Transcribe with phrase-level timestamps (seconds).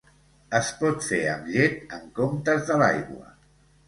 [0.59, 3.29] Es pot fer amb llet en comptes de l'aigua.